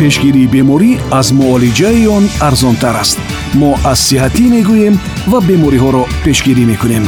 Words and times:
пешгирии 0.00 0.50
беморӣ 0.54 0.90
аз 1.18 1.28
муолиҷаи 1.38 2.06
он 2.16 2.24
арзонтар 2.48 2.96
аст. 3.02 3.18
Мо 3.60 3.70
аз 3.92 3.98
сиҳатӣ 4.08 4.44
мегӯем 4.54 4.94
ва 5.30 5.38
бемориҳоро 5.48 6.02
пешгирӣ 6.24 6.64
мекунем. 6.72 7.04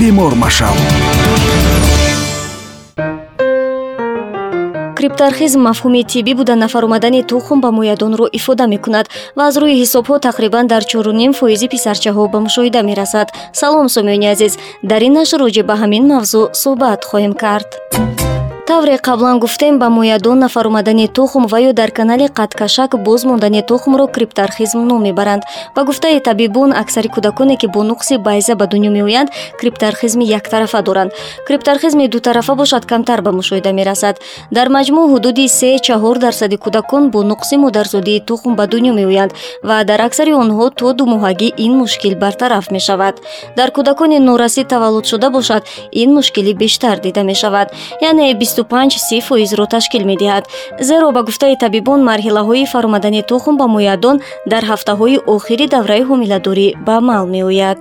Бемор 0.00 0.32
машав 0.44 0.76
криптархизм 5.00 5.60
мафҳуми 5.68 6.02
тиббӣ 6.10 6.32
буда 6.40 6.54
нафаромадани 6.64 7.22
тухм 7.30 7.58
ба 7.64 7.70
моядонро 7.78 8.26
ифода 8.38 8.66
мекунад 8.74 9.06
ва 9.36 9.42
аз 9.48 9.54
рӯи 9.62 9.74
ҳисобҳо 9.82 10.16
тақрибан 10.28 10.64
дар 10.72 10.82
чоруним 10.90 11.32
фоизи 11.38 11.68
писарчаҳо 11.74 12.22
ба 12.32 12.38
мушоҳида 12.46 12.80
мерасад. 12.90 13.28
Салом 13.60 13.88
сомиёни 13.96 14.26
азиз. 14.34 14.52
Дар 14.90 15.02
ин 15.08 15.12
нашр 15.18 15.38
роҷеъ 15.44 15.64
ба 15.70 15.74
ҳамин 15.82 16.04
мавзӯъ 16.12 16.42
суҳбат 16.62 17.00
хоҳем 17.10 17.34
кард 17.42 17.68
тавре 18.70 18.98
қаблан 19.02 19.40
гуфтем 19.40 19.78
ба 19.80 19.88
моядон 19.90 20.38
нафаромадани 20.38 21.08
тухм 21.08 21.46
ва 21.50 21.58
ё 21.60 21.72
дар 21.72 21.90
канали 21.90 22.26
қадкашак 22.28 23.02
боз 23.02 23.24
мондани 23.24 23.62
тухмро 23.62 24.06
криптархизм 24.06 24.86
ном 24.86 25.02
мебаранд. 25.02 25.42
Ба 25.74 25.82
гуфтаи 25.82 26.20
табибон 26.20 26.72
аксари 26.72 27.08
кӯдаконе 27.08 27.56
ки 27.56 27.66
бо 27.66 27.80
нуқси 27.82 28.18
байза 28.18 28.54
ба 28.54 28.66
дунё 28.66 28.90
меоянд 28.90 29.30
криптархизми 29.58 30.24
яктарафа 30.24 30.82
доранд. 30.82 31.10
Криптархизми 31.48 32.06
дутарафа 32.06 32.54
бошад 32.54 32.86
камтар 32.86 33.22
ба 33.22 33.30
мушоҳида 33.32 33.72
мерасад. 33.72 34.20
Дар 34.52 34.68
маҷмӯъ 34.68 35.04
ҳудуди 35.12 35.48
се 35.48 35.78
чаҳор 35.86 36.18
дарсади 36.18 36.56
кӯдакон 36.56 37.10
бо 37.10 37.22
нуқси 37.22 37.56
модарзодии 37.56 38.20
тухм 38.20 38.54
ба 38.54 38.64
дунё 38.68 38.92
меоянд 38.92 39.32
ва 39.64 39.82
дар 39.84 40.00
аксари 40.00 40.32
онҳо 40.32 40.70
то 40.70 40.92
думоҳагӣ 40.92 41.48
ин 41.56 41.72
мушкил 41.80 42.14
бартараф 42.14 42.70
мешавад. 42.70 43.14
Дар 43.56 43.70
кӯдакони 43.76 44.18
норасид 44.18 44.68
таваллудшуда 44.68 45.30
бошад 45.30 45.62
ин 45.92 46.14
мушкилӣ 46.14 46.52
бештар 46.54 46.96
дида 47.00 47.22
мешавад. 47.24 47.68
Яъне 48.00 48.30
панҷ 48.72 48.92
си 49.06 49.20
фоизро 49.20 49.66
ташкил 49.66 50.04
медиҳад. 50.10 50.44
Зеро 50.88 51.08
ба 51.16 51.22
гуфтаи 51.28 51.56
табибон 51.64 52.00
марҳилаҳои 52.10 52.70
фаромадани 52.72 53.22
тухм 53.30 53.54
ба 53.60 53.66
моядон 53.74 54.16
дар 54.52 54.62
ҳафтаҳои 54.70 55.16
охири 55.34 55.66
давраи 55.74 56.02
ҳомиладорӣ 56.10 56.68
ба 56.86 56.94
амал 57.00 57.24
меояд 57.34 57.80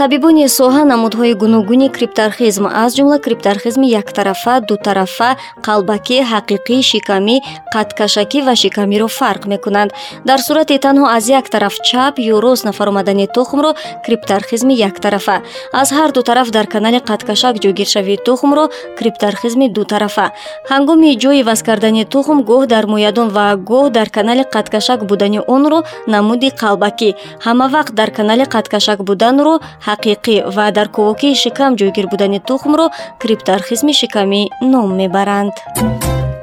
табибони 0.00 0.46
соҳа 0.58 0.82
намудҳои 0.92 1.34
гуногуни 1.42 1.88
криптархизм 1.96 2.64
аз 2.84 2.90
ҷумла 2.96 3.18
криптархизми 3.26 3.86
яктарафа 4.02 4.54
дутарафа 4.68 5.30
қалбакӣ 5.66 6.18
ҳақиқӣ 6.32 6.76
шикамӣ 6.90 7.36
қадкашакӣ 7.74 8.38
ва 8.46 8.54
шикамиро 8.62 9.08
фарқ 9.18 9.42
мекунанд. 9.52 9.90
Дар 10.28 10.40
сурати 10.46 10.76
танҳо 10.84 11.06
аз 11.16 11.24
як 11.38 11.46
тараф 11.54 11.74
чап 11.88 12.14
ё 12.34 12.36
рост 12.44 12.64
нафаромадани 12.68 13.26
тухмро 13.36 13.70
криптархизми 14.04 14.74
яктарафа. 14.88 15.36
Аз 15.80 15.88
ҳар 15.96 16.10
ду 16.16 16.20
тараф 16.28 16.48
дар 16.56 16.66
канали 16.74 16.98
қадкашак 17.10 17.54
ҷойгиршавии 17.62 18.22
тухмро 18.26 18.64
криптархизми 18.98 19.66
дутарафа. 19.76 20.26
Ҳангоми 20.70 21.10
ҷои 21.22 21.42
ваз 21.48 21.60
кардани 21.68 22.04
тухм 22.14 22.38
гоҳ 22.50 22.62
дар 22.74 22.84
моядон 22.92 23.28
ва 23.36 23.46
гоҳ 23.70 23.86
дар 23.96 24.08
канали 24.16 24.44
қадкашак 24.54 25.00
будани 25.10 25.40
онро 25.54 25.78
намуди 26.14 26.48
қалбакӣ 26.60 27.10
ҳамавақт 27.46 27.92
дар 28.00 28.10
канали 28.18 28.44
қадкашак 28.54 28.98
буданро 29.08 29.54
ҳақиқӣ 29.88 30.36
ва 30.56 30.66
дар 30.76 30.88
кӯвокии 30.94 31.38
шикам 31.42 31.72
ҷойгир 31.80 32.06
будани 32.12 32.38
тухмро 32.48 32.86
криптархизми 33.22 33.92
шикамӣ 34.00 34.42
ном 34.72 34.88
мебаранд. 35.00 35.54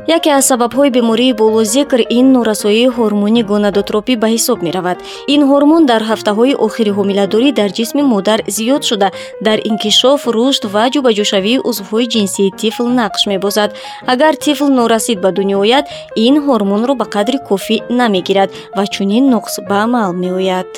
Яке 0.08 0.30
аз 0.38 0.46
сабабҳои 0.52 0.90
бемории 0.98 1.34
болозикр 1.34 2.00
ин 2.18 2.26
норасоии 2.36 2.94
ҳормони 2.98 3.42
гонадотропӣ 3.52 4.14
ба 4.22 4.28
ҳисоб 4.36 4.58
меравад. 4.68 4.98
Ин 5.34 5.42
ҳормон 5.50 5.82
дар 5.92 6.02
ҳафтаҳои 6.10 6.54
охири 6.66 6.92
ҳомиладорӣ 6.98 7.50
дар 7.60 7.70
ҷисми 7.78 8.04
модар 8.14 8.40
зиёд 8.58 8.82
шуда. 8.90 9.10
Дар 9.48 9.58
инкишоф 9.70 10.22
рушд 10.36 10.64
ва 10.74 10.84
ҷубаҷӯшавии 10.94 11.64
узвҳои 11.70 12.08
ҷинсии 12.14 12.54
тифл 12.62 12.88
нақш 13.02 13.22
мебозад. 13.32 13.70
Агар 14.14 14.34
тифл 14.46 14.68
норасид 14.80 15.18
ба 15.24 15.30
дунё 15.38 15.58
ояд 15.66 15.86
ин 16.28 16.36
ҳормонро 16.46 16.94
ба 17.02 17.06
қадри 17.16 17.38
кофӣ 17.50 17.78
намегирад 18.00 18.50
ва 18.78 18.84
чунин 18.94 19.24
нуқс 19.34 19.54
ба 19.70 19.78
амал 19.86 20.12
меояд 20.24 20.70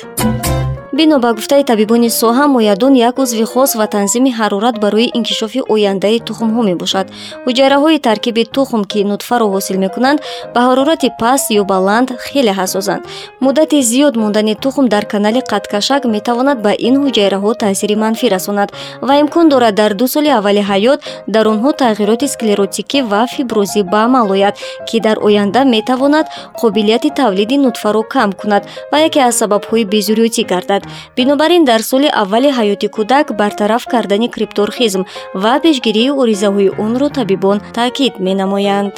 бино 0.98 1.18
ба 1.22 1.30
гуфтаи 1.32 1.62
табибони 1.70 2.10
соҳа 2.10 2.46
моядон 2.54 2.94
як 3.08 3.18
узви 3.22 3.44
хос 3.52 3.70
ва 3.78 3.86
танзими 3.94 4.30
ҳарорат 4.38 4.76
барои 4.84 5.10
инкишофи 5.18 5.60
ояндаи 5.74 6.18
тухмҳо 6.28 6.62
мебошад. 6.70 7.06
Ҳуҷайраҳои 7.46 7.98
таркиби 8.08 8.42
тухм 8.56 8.82
ки 8.90 9.00
нутфаро 9.10 9.46
ҳосил 9.54 9.76
мекунанд 9.84 10.18
ба 10.54 10.60
ҳарорати 10.68 11.08
паст 11.20 11.46
ё 11.60 11.62
баланд 11.72 12.08
хеле 12.26 12.52
ҳассосанд 12.60 13.02
муддати 13.44 13.78
зиёд 13.90 14.14
мондани 14.22 14.54
тухм 14.64 14.84
дар 14.94 15.04
канали 15.12 15.40
қадкашак 15.52 16.02
метавонад 16.14 16.58
ба 16.66 16.72
ин 16.88 16.94
ҳуҷайраҳо 17.02 17.50
таъсири 17.62 17.96
манфӣ 18.02 18.26
расонад 18.36 18.68
ва 19.06 19.14
имкон 19.22 19.46
дорад 19.52 19.74
дар 19.80 19.92
ду 20.00 20.06
соли 20.14 20.30
аввали 20.38 20.62
ҳаёт 20.70 20.98
дар 21.34 21.44
онҳо 21.52 21.70
тағйироти 21.82 22.26
склеротикӣ 22.34 22.98
ва 23.10 23.22
фиброзӣ 23.34 23.82
ба 23.92 24.00
амал 24.08 24.28
ояд 24.36 24.54
ки 24.88 24.96
дар 25.06 25.16
оянда 25.26 25.60
метавонад 25.74 26.26
қобилияти 26.60 27.08
тавлиди 27.18 27.56
нутфаро 27.64 28.02
кам 28.14 28.30
кунад 28.40 28.62
ва 28.92 28.98
яке 29.08 29.20
аз 29.28 29.34
сабабҳои 29.40 29.84
безурётӣ 29.94 30.44
гардад 30.52 30.82
бинобар 31.16 31.50
ин 31.50 31.64
дар 31.64 31.82
соли 31.90 32.08
аввали 32.22 32.50
ҳаёти 32.58 32.88
кӯдак 32.96 33.26
бартараф 33.40 33.84
кардани 33.92 34.28
крипторхизм 34.34 35.02
ва 35.42 35.54
пешгирии 35.64 36.10
оризаҳои 36.22 36.74
онро 36.84 37.08
табибон 37.18 37.58
таъкид 37.76 38.14
менамоянд 38.26 38.94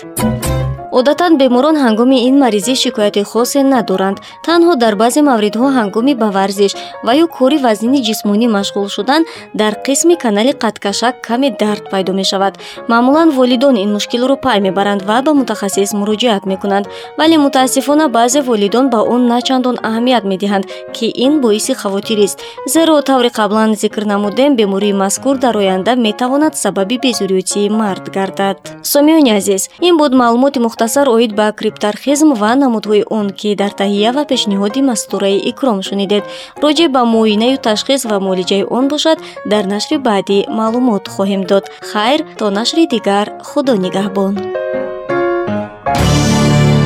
одатан 0.98 1.32
беморон 1.40 1.76
ҳангоми 1.84 2.18
ин 2.28 2.34
маризӣ 2.42 2.74
шикояти 2.82 3.22
хосе 3.30 3.60
надоранд. 3.74 4.18
Танҳо 4.46 4.72
дар 4.82 4.94
баъзе 5.02 5.20
мавридҳо 5.30 5.66
ҳангоми 5.78 6.14
ба 6.22 6.28
варзиш 6.36 6.72
ва 7.06 7.12
ё 7.24 7.26
кори 7.36 7.58
вазнини 7.66 8.00
ҷисмонӣ 8.08 8.46
машғул 8.56 8.88
шудан 8.96 9.22
дар 9.60 9.72
қисми 9.86 10.14
канали 10.24 10.52
қадкашак 10.62 11.14
каме 11.26 11.48
дард 11.62 11.84
пайдо 11.92 12.12
мешавад. 12.20 12.54
Маъмулан 12.88 13.28
волидон 13.38 13.74
ин 13.84 13.90
мушкилро 13.96 14.36
пай 14.44 14.58
мебаранд 14.66 15.02
ва 15.08 15.18
ба 15.26 15.32
мутахассис 15.40 15.90
муроҷиат 16.00 16.44
мекунанд. 16.50 16.86
Вале 17.18 17.36
мутаассифона 17.38 18.08
баъзе 18.08 18.40
волидон 18.48 18.86
ба 18.92 19.00
он 19.14 19.22
начандон 19.34 19.76
аҳамият 19.88 20.24
медиҳанд 20.32 20.64
ки 20.96 21.06
ин 21.26 21.40
боиси 21.40 21.72
хавотирист 21.80 22.38
зеро 22.74 23.02
таври 23.08 23.30
қаблан 23.38 23.70
зикр 23.82 24.02
намудем 24.12 24.56
бемории 24.56 24.92
мазкур 24.92 25.36
дар 25.44 25.56
оянда 25.56 25.92
метавонад 26.06 26.54
сабаби 26.56 26.96
безурётии 27.04 27.68
мард 27.80 28.04
гардад. 28.16 28.58
Сомиёни 28.92 29.32
азиз 29.38 29.62
ин 29.88 29.96
буд 29.96 30.12
маълумоти 30.22 30.58
мухтасар 30.80 31.08
оид 31.08 31.32
ба 31.36 31.52
криптархизм 31.58 32.28
ва 32.40 32.52
намудҳои 32.62 33.02
он 33.18 33.26
ки 33.38 33.50
дар 33.60 33.72
таҳия 33.80 34.10
ва 34.16 34.24
пешниҳоди 34.30 34.80
мастураи 34.90 35.42
икром 35.50 35.78
шунидед. 35.88 36.24
Роҷеъ 36.62 36.88
ба 36.94 37.02
муоинаю 37.12 37.56
ташхис 37.66 38.02
ва 38.10 38.16
муолиҷаи 38.26 38.64
он 38.78 38.84
бошад 38.92 39.18
дар 39.52 39.64
нашри 39.74 39.96
баъдӣ 40.08 40.38
маълумот 40.58 41.04
хоҳем 41.14 41.42
дод. 41.50 41.64
Хайр 41.90 42.20
то 42.38 42.46
нашри 42.58 42.84
дигар 42.94 43.26
худо 43.48 43.72
нигаҳбон. 43.84 44.32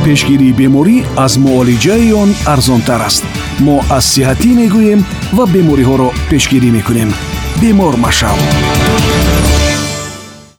Пешгирии 0.05 0.57
беморӣ 0.61 0.97
аз 1.25 1.33
муолиҷаи 1.45 2.09
он 2.23 2.31
арзонтар 2.55 3.01
аст. 3.09 3.25
Мо 3.67 3.77
аз 3.97 4.05
сиҳатӣ 4.15 4.51
мегӯем 4.61 5.01
ва 5.37 5.45
бемориҳоро 5.55 6.09
пешгирӣ 6.31 6.71
мекунем. 6.77 7.11
Бемор 7.61 7.95
машав 8.05 8.39